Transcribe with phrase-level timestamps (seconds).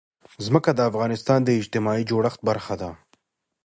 [0.45, 2.89] ځمکه د افغانستان د اجتماعي جوړښت برخه ده.